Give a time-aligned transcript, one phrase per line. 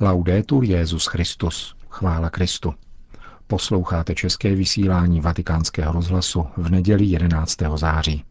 [0.00, 1.74] Laudetur Jezus Christus.
[1.88, 2.74] Chvála Kristu.
[3.46, 7.56] Posloucháte české vysílání Vatikánského rozhlasu v neděli 11.
[7.74, 8.24] září.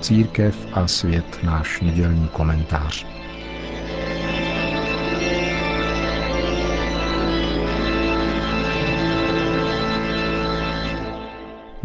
[0.00, 3.06] Církev a svět náš nedělní komentář.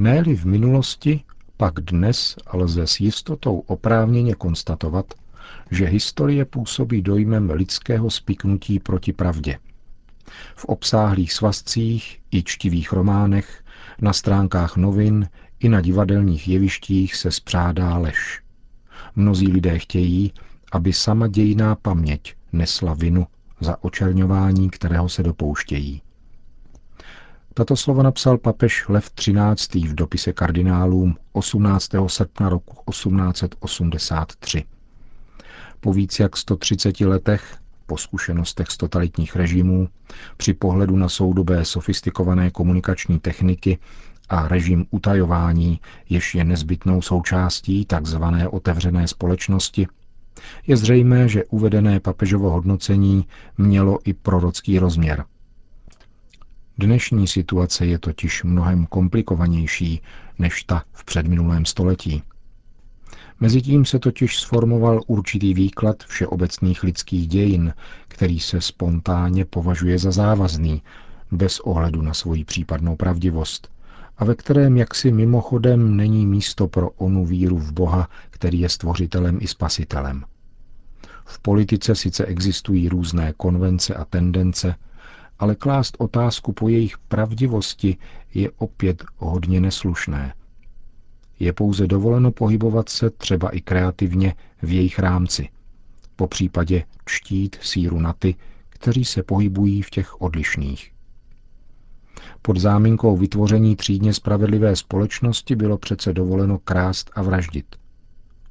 [0.01, 1.21] Néli v minulosti,
[1.57, 5.13] pak dnes lze s jistotou oprávněně konstatovat,
[5.71, 9.57] že historie působí dojmem lidského spiknutí proti pravdě.
[10.55, 13.63] V obsáhlých svazcích i čtivých románech,
[14.01, 18.41] na stránkách novin i na divadelních jevištích se spřádá lež.
[19.15, 20.33] Mnozí lidé chtějí,
[20.71, 23.27] aby sama dějiná paměť nesla vinu
[23.59, 26.01] za očerňování, kterého se dopouštějí.
[27.53, 29.87] Tato slova napsal papež Lev XIII.
[29.87, 31.89] v dopise kardinálům 18.
[32.07, 34.63] srpna roku 1883.
[35.79, 39.89] Po víc jak 130 letech, po zkušenostech z totalitních režimů,
[40.37, 43.79] při pohledu na soudobé sofistikované komunikační techniky
[44.29, 48.23] a režim utajování, jež je nezbytnou součástí tzv.
[48.49, 49.87] otevřené společnosti,
[50.67, 53.25] je zřejmé, že uvedené papežovo hodnocení
[53.57, 55.25] mělo i prorocký rozměr–
[56.77, 60.01] Dnešní situace je totiž mnohem komplikovanější
[60.39, 62.23] než ta v předminulém století.
[63.39, 67.73] Mezitím se totiž sformoval určitý výklad všeobecných lidských dějin,
[68.07, 70.81] který se spontánně považuje za závazný,
[71.31, 73.71] bez ohledu na svoji případnou pravdivost,
[74.17, 79.37] a ve kterém jaksi mimochodem není místo pro onu víru v Boha, který je stvořitelem
[79.41, 80.23] i spasitelem.
[81.25, 84.75] V politice sice existují různé konvence a tendence,
[85.41, 87.97] ale klást otázku po jejich pravdivosti
[88.33, 90.33] je opět hodně neslušné.
[91.39, 95.49] Je pouze dovoleno pohybovat se třeba i kreativně v jejich rámci,
[96.15, 98.35] po případě čtít síru na ty,
[98.69, 100.91] kteří se pohybují v těch odlišných.
[102.41, 107.75] Pod záminkou vytvoření třídně spravedlivé společnosti bylo přece dovoleno krást a vraždit.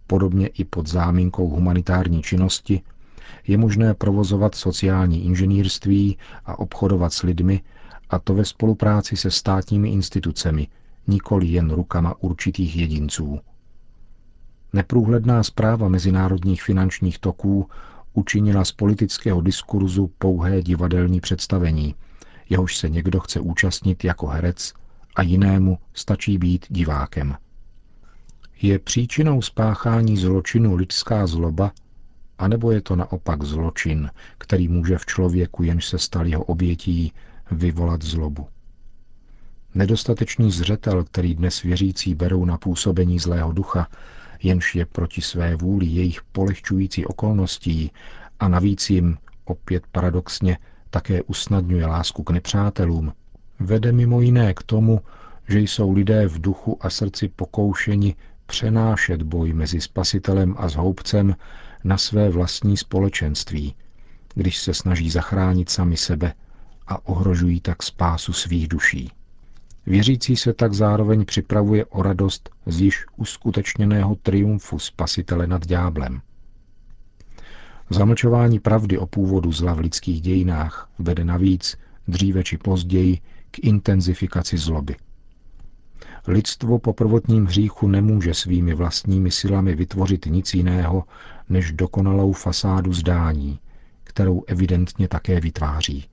[0.07, 2.83] Podobně i pod záminkou humanitární činnosti
[3.47, 7.63] je možné provozovat sociální inženýrství a obchodovat s lidmi,
[8.11, 10.69] a to ve spolupráci se státními institucemi,
[11.07, 13.41] nikoli jen rukama určitých jedinců.
[14.73, 17.69] Neprůhledná zpráva mezinárodních finančních toků
[18.13, 21.95] učinila z politického diskurzu pouhé divadelní představení,
[22.49, 24.73] jehož se někdo chce účastnit jako herec
[25.17, 27.35] a jinému stačí být divákem.
[28.63, 31.73] Je příčinou spáchání zločinu lidská zloba
[32.41, 37.13] anebo je to naopak zločin, který může v člověku, jenž se stal jeho obětí,
[37.51, 38.47] vyvolat zlobu.
[39.75, 43.89] Nedostatečný zřetel, který dnes věřící berou na působení zlého ducha,
[44.43, 47.91] jenž je proti své vůli jejich polehčující okolností
[48.41, 50.59] a navíc jim, opět paradoxně,
[50.91, 53.13] také usnadňuje lásku k nepřátelům,
[53.61, 55.01] vede mimo jiné k tomu,
[55.49, 58.15] že jsou lidé v duchu a srdci pokoušeni
[58.47, 61.37] přenášet boj mezi spasitelem a zhoubcem
[61.85, 63.75] na své vlastní společenství,
[64.35, 66.35] když se snaží zachránit sami sebe
[66.87, 69.13] a ohrožují tak spásu svých duší.
[69.87, 76.21] Věřící se tak zároveň připravuje o radost z již uskutečněného triumfu spasitele nad dňáblem.
[77.91, 81.77] Zamlčování pravdy o původu zla v lidských dějinách vede navíc,
[82.09, 83.19] dříve či později,
[83.51, 84.97] k intenzifikaci zloby.
[86.27, 91.05] Lidstvo po prvotním hříchu nemůže svými vlastními silami vytvořit nic jiného
[91.51, 93.59] než dokonalou fasádu zdání,
[94.05, 96.05] kterou evidentně také vytváří.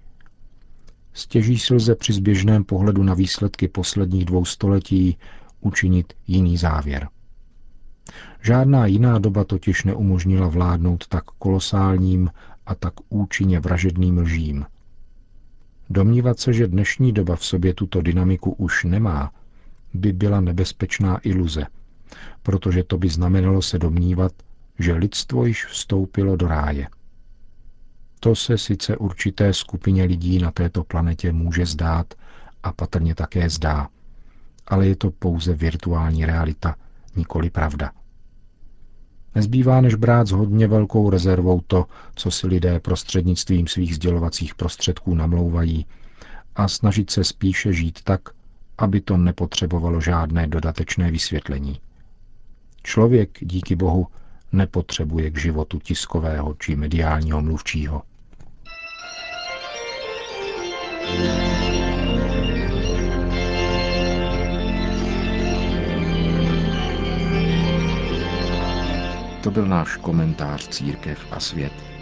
[1.14, 5.18] Stěží si lze při zběžném pohledu na výsledky posledních dvou století
[5.62, 7.10] učinit jiný závěr.
[8.42, 12.30] Žádná jiná doba totiž neumožnila vládnout tak kolosálním
[12.66, 14.66] a tak účinně vražedným lžím.
[15.90, 19.32] Domnívat se, že dnešní doba v sobě tuto dynamiku už nemá,
[19.94, 21.66] by byla nebezpečná iluze,
[22.44, 24.32] protože to by znamenalo se domnívat,
[24.80, 26.88] že lidstvo již vstoupilo do ráje.
[28.20, 32.14] To se sice určité skupině lidí na této planetě může zdát
[32.64, 33.88] a patrně také zdá,
[34.68, 36.76] ale je to pouze virtuální realita,
[37.16, 37.92] nikoli pravda.
[39.36, 41.86] Nezbývá než brát s hodně velkou rezervou to,
[42.16, 45.86] co si lidé prostřednictvím svých sdělovacích prostředků namlouvají
[46.56, 48.22] a snažit se spíše žít tak,
[48.78, 51.80] aby to nepotřebovalo žádné dodatečné vysvětlení.
[52.84, 54.08] Člověk, díky Bohu,
[54.52, 58.02] nepotřebuje k životu tiskového či mediálního mluvčího.
[69.44, 71.97] To byl náš komentář Církev a svět.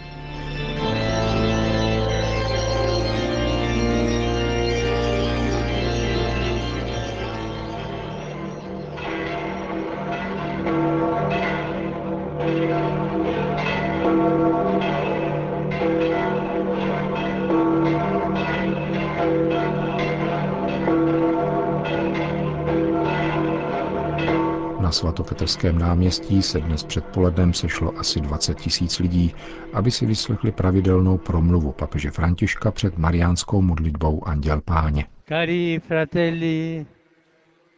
[24.86, 29.34] Na svatopetrském náměstí se dnes předpolednem sešlo asi 20 tisíc lidí,
[29.72, 35.06] aby si vyslechli pravidelnou promluvu papeže Františka před mariánskou modlitbou Anděl Páně.
[35.28, 36.86] Cari fratelli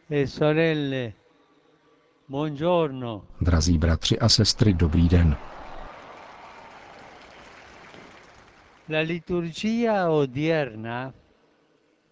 [0.09, 1.13] e sorelle,
[2.29, 3.21] buongiorno.
[3.41, 5.37] Drazí bratři a sestry, dobrý den.
[8.89, 11.13] La liturgia odierna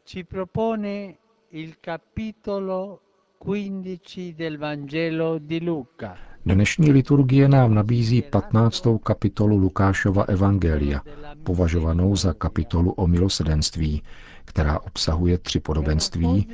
[0.05, 1.13] ci propone
[1.51, 2.99] il capitolo
[3.45, 6.17] 15 del Vangelo di Luca.
[6.45, 8.87] Dnešní liturgie nám nabízí 15.
[9.03, 11.01] kapitolu Lukášova Evangelia,
[11.43, 14.01] považovanou za kapitolu o milosedenství,
[14.45, 16.47] která obsahuje tři podobenství,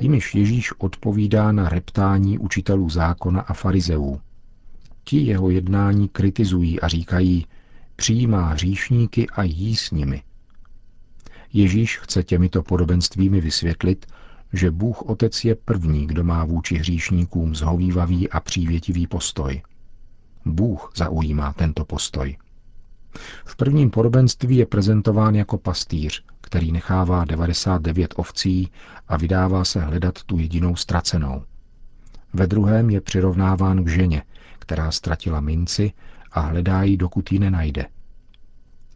[0.00, 4.20] jimiž Ježíš odpovídá na reptání učitelů zákona a farizeů.
[5.04, 7.46] Ti jeho jednání kritizují a říkají,
[7.96, 10.22] přijímá hříšníky a jí s nimi.
[11.52, 14.06] Ježíš chce těmito podobenstvími vysvětlit,
[14.52, 19.62] že Bůh Otec je první, kdo má vůči hříšníkům zhovývavý a přívětivý postoj.
[20.44, 22.36] Bůh zaujímá tento postoj.
[23.44, 28.70] V prvním podobenství je prezentován jako pastýř, který nechává 99 ovcí
[29.08, 31.42] a vydává se hledat tu jedinou ztracenou.
[32.32, 34.22] Ve druhém je přirovnáván k ženě,
[34.58, 35.92] která ztratila minci
[36.32, 37.86] a hledá ji, dokud ji nenajde.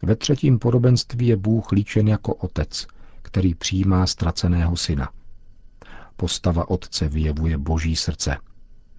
[0.01, 2.87] Ve třetím podobenství je Bůh líčen jako otec,
[3.21, 5.09] který přijímá ztraceného syna–
[6.15, 8.37] postava Otce vyjevuje Boží srdce,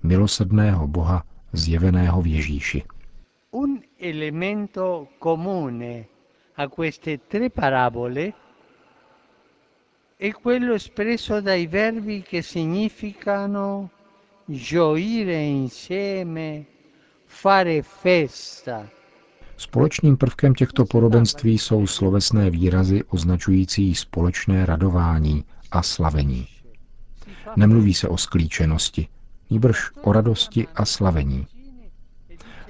[0.02, 2.82] milosrdného Boha zjeveného v Ježíši.
[3.50, 6.04] Un elemento comune
[6.56, 8.32] a queste tre parabole
[10.16, 13.90] è quello espresso dai verbi che significano
[14.46, 16.66] gioire insieme,
[17.26, 18.88] fare festa.
[19.56, 26.53] Společným prvkem těchto podobenství jsou slovesné výrazy označující společné radování a slavení.
[27.56, 29.08] Nemluví se o sklíčenosti,
[29.50, 31.46] níbrž o radosti a slavení.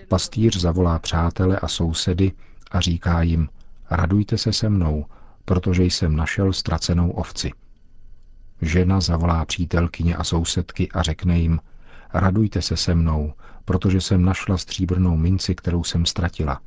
[0.09, 2.33] Pastýř zavolá přátele a sousedy
[2.71, 3.49] a říká jim,
[3.91, 5.07] radujte se se mnou,
[5.45, 7.51] protože jsem našel ztracenou ovci.
[8.63, 11.61] Žena zavolá přítelkyně a sousedky a řekne jim,
[12.15, 13.33] radujte se se mnou,
[13.65, 16.61] protože jsem našla stříbrnou minci, kterou jsem ztratila.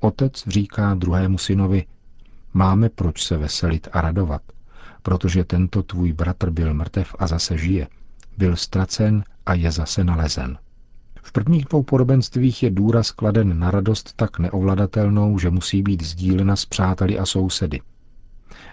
[0.00, 1.86] Otec říká druhému synovi,
[2.54, 4.42] máme proč se veselit a radovat–
[5.02, 7.88] protože tento tvůj bratr byl mrtev a zase žije,
[8.38, 10.58] byl ztracen a je zase nalezen.
[11.22, 16.56] V prvních dvou podobenstvích je důraz kladen na radost tak neovladatelnou, že musí být sdílena
[16.56, 17.80] s přáteli a sousedy.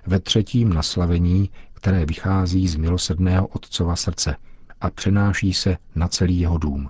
[0.08, 4.36] Ve třetím na slavení, které vychází z milosedného otcova srdce
[4.82, 6.90] a přenáší se na celý jeho dům.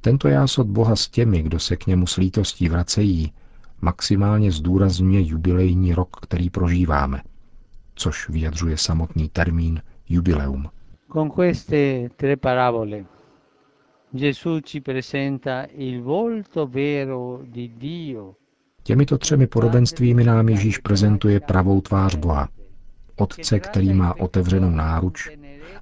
[0.00, 3.32] Tento jásot Boha s těmi, kdo se k němu s lítostí vracejí,
[3.80, 7.22] maximálně zdůrazňuje jubilejní rok, který prožíváme
[8.00, 10.68] což vyjadřuje samotný termín jubileum.
[11.12, 13.04] Con queste tre parabole
[14.12, 18.34] Gesù ci presenta il volto vero di Dio.
[18.82, 22.48] Těmito třemi podobenstvími nám Ježíš prezentuje pravou tvář Boha.
[23.16, 25.28] Otce, který má otevřenou náruč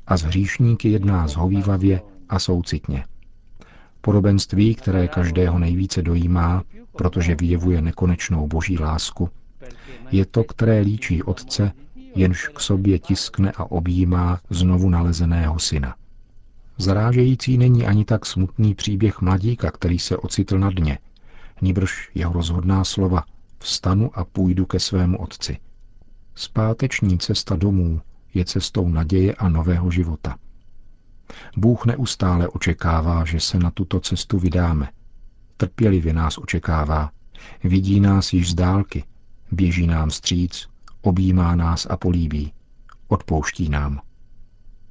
[0.06, 3.04] a z hříšníky jedná zhovývavě a soucitně.
[4.00, 9.28] Podobenství, které každého nejvíce dojímá, protože vyjevuje nekonečnou boží lásku,
[10.10, 11.72] je to, které líčí Otce
[12.14, 15.94] jenž k sobě tiskne a objímá znovu nalezeného syna.
[16.78, 20.98] Zarážející není ani tak smutný příběh mladíka, který se ocitl na dně,
[21.62, 23.24] níbrž jeho rozhodná slova
[23.58, 25.58] vstanu a půjdu ke svému otci.
[26.34, 28.00] Zpáteční cesta domů
[28.34, 30.36] je cestou naděje a nového života.
[31.56, 34.88] Bůh neustále očekává, že se na tuto cestu vydáme.
[35.56, 37.10] Trpělivě nás očekává,
[37.64, 39.04] vidí nás již z dálky,
[39.52, 40.68] běží nám stříc,
[41.02, 42.52] objímá nás a políbí,
[43.09, 44.00] odpouští nám.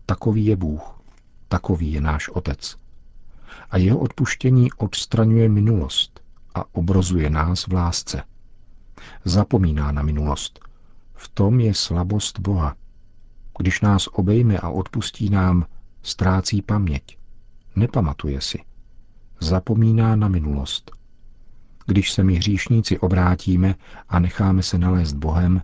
[0.05, 1.01] Takový je Bůh,
[1.47, 2.77] takový je náš Otec.
[3.71, 6.21] A jeho odpuštění odstraňuje minulost
[6.55, 8.23] a obrozuje nás v lásce.
[9.25, 10.59] Zapomíná na minulost.
[11.13, 12.75] V tom je slabost Boha.
[13.57, 15.65] Když nás obejme a odpustí nám,
[16.01, 17.17] ztrácí paměť.
[17.75, 18.63] Nepamatuje si.
[19.39, 20.91] Zapomíná na minulost.
[21.85, 23.75] Když se my hříšníci obrátíme
[24.09, 25.61] a necháme se nalézt Bohem,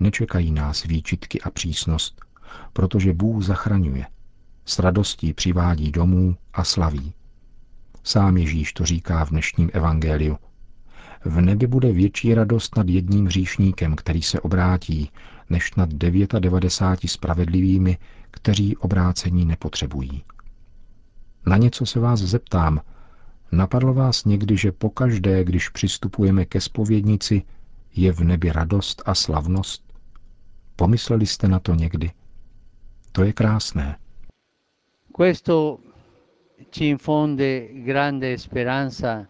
[0.00, 2.20] Nečekají nás výčitky a přísnost,
[2.72, 4.06] protože Bůh zachraňuje.
[4.64, 7.14] S radostí přivádí domů a slaví.
[8.04, 10.38] Sám Ježíš to říká v dnešním evangeliu.
[11.24, 15.10] V nebi bude větší radost nad jedním hříšníkem, který se obrátí,
[15.50, 17.98] než nad 99 spravedlivými,
[18.30, 20.24] kteří obrácení nepotřebují.
[21.46, 22.80] Na něco se vás zeptám.
[23.52, 27.42] Napadlo vás někdy, že pokaždé, když přistupujeme ke spovědnici,
[27.94, 29.83] je v nebi radost a slavnost?
[30.76, 32.10] Pomysleli jste na to někdy?
[33.12, 33.96] To je krásné.
[35.12, 35.78] Questo
[36.70, 39.26] ci infonde grande speranza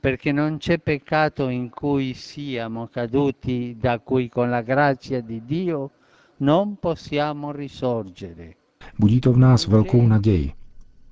[0.00, 5.90] perché non c'è peccato in cui siamo caduti da cui con la grazia di Dio
[6.36, 8.54] non possiamo risorgere.
[8.98, 10.52] Budí to v nás velkou naději,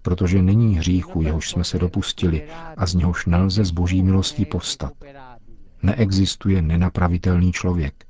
[0.02, 4.92] protože není hříchu, jehož jsme se dopustili a z něhož nelze z boží milostí povstat.
[5.82, 8.09] Neexistuje nenapravitelný člověk.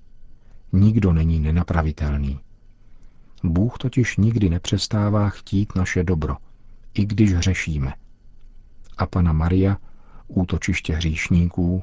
[0.72, 2.40] Nikdo není nenapravitelný.
[3.44, 6.36] Bůh totiž nikdy nepřestává chtít naše dobro,
[6.94, 7.94] i když hřešíme.
[8.98, 9.76] A Pana Maria,
[10.28, 11.82] útočiště hříšníků,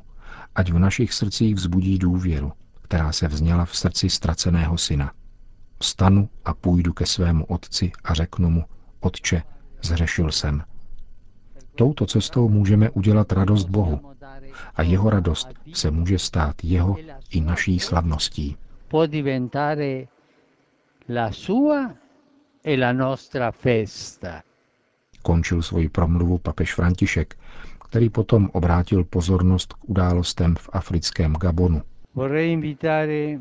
[0.56, 2.52] ať v našich srdcích vzbudí důvěru,
[2.82, 5.12] která se vzněla v srdci ztraceného syna.
[5.80, 8.66] Vstanu a půjdu ke svému otci a řeknu mu,
[9.00, 9.44] Otče,
[9.84, 10.64] zřešil jsem.
[11.76, 14.02] Touto cestou můžeme udělat radost Bohu
[14.76, 16.96] a jeho radost se může stát jeho
[17.30, 18.58] i naší slavností.
[18.88, 20.08] Può diventare
[21.08, 21.96] la sua
[22.62, 24.44] e la nostra festa.
[25.22, 27.36] Končil svoji promluvu papež František,
[27.90, 31.82] který potom obrátil pozornost k událostem v africkém Gabonu.
[32.16, 33.40] Vorrei invitare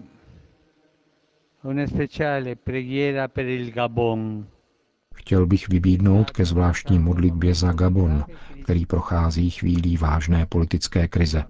[1.62, 4.46] una speciale preghiera per il Gabon.
[5.14, 8.24] Chtěl bych vybídnout ke zvláštní modlitbě za Gabon,
[8.62, 11.44] který prochází chvílí vážné politické krize.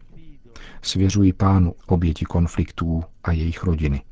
[0.83, 4.03] Svěřuji pánu oběti konfliktů a jejich rodiny.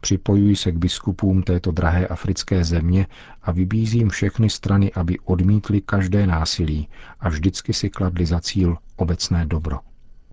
[0.00, 3.06] Připojuji se k biskupům této drahé africké země
[3.42, 6.88] a vybízím všechny strany, aby odmítli každé násilí
[7.20, 9.78] a vždycky si kladli za cíl obecné dobro.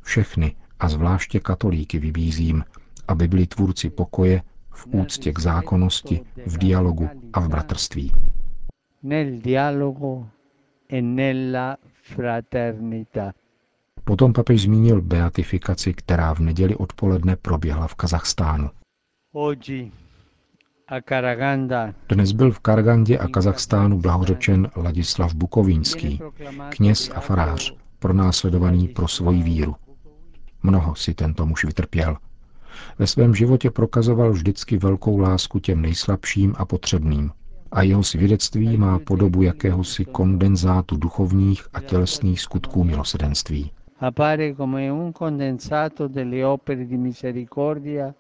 [0.02, 2.64] Všechny a zvláště katolíky vybízím,
[3.08, 8.12] aby byli tvůrci pokoje v úctě k zákonnosti, v dialogu a v bratrství.
[9.04, 10.28] Nel dialogo
[10.90, 13.34] e nella fraternità.
[14.06, 18.70] Potom papež zmínil beatifikaci, která v neděli odpoledne proběhla v Kazachstánu.
[22.10, 26.22] Dnes byl v Kargandě a Kazachstánu blahořečen Ladislav Bukovínský,
[26.70, 29.76] kněz a farář, pronásledovaný pro svoji víru.
[30.64, 32.18] Mnoho si tento muž vytrpěl.
[33.00, 37.32] Ve svém životě prokazoval vždycky velkou lásku těm nejslabším a potřebným.
[37.72, 43.72] A jeho svědectví má podobu jakéhosi kondenzátu duchovních a tělesných skutků milosedenství.
[44.06, 48.14] Appare come un condensato delle opere di misericordia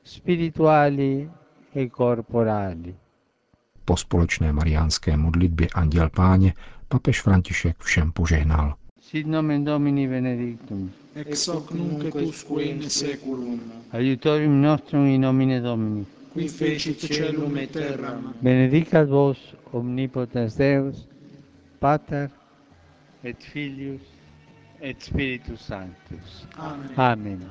[0.00, 1.28] spirituali
[1.72, 2.94] e corporali.
[3.84, 6.54] Po společné mariánské modlitbě Anděl Páně
[6.88, 8.74] papež František všem požehnal.
[9.00, 10.90] Sit nomen Domini benedictum.
[11.14, 13.60] ex hoc nunc et usque in seculum,
[13.92, 16.06] Aiutorium nostrum in nomine Domini.
[16.32, 21.06] qui fecit celum et terram, Benedicat vos omnipotens Deus,
[21.78, 22.30] Pater
[23.24, 24.14] et Filius
[24.84, 26.46] et Spiritus Sanctus.
[26.58, 26.92] Amen.
[26.98, 27.50] Amen.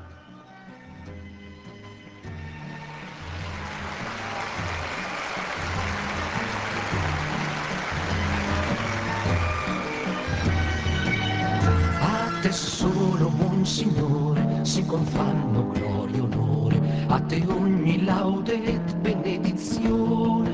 [12.01, 18.95] A te solo, buon Signore, si confanno gloria e onore, a te ogni laude et
[18.97, 20.51] benedizione.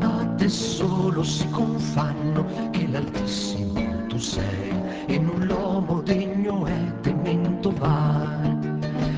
[0.00, 4.70] A te solo si confanno che l'Altissimo tu sei,
[5.06, 8.56] e non l'uomo degno è temento va.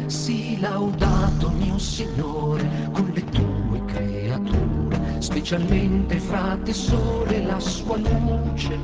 [0.07, 8.79] Sii laudato mio Signore con le tue creature, specialmente fra sole la sua luce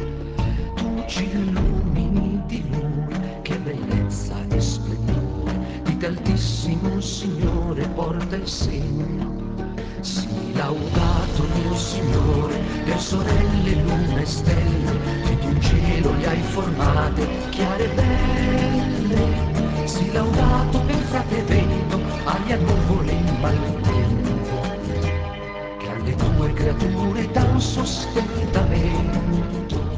[0.77, 9.32] tu ci illumini di lui, che bellezza e splendore, di altissimo Signore porta il segno.
[10.03, 14.93] Sii laudato mio Signore, per sorelle, luna stelle,
[15.23, 19.87] che tu in cielo le hai formate, chiare e belle.
[19.87, 24.61] Sii laudato per frate vento, aria nuvole in malvento,
[25.79, 29.21] che alle tue creature dan sostentamento.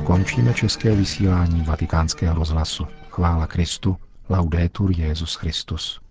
[0.04, 2.86] Končíme české vysílání vatikánského rozhlasu.
[3.10, 3.96] Chvála Kristu,
[4.28, 6.03] laudetur Jezus Christus.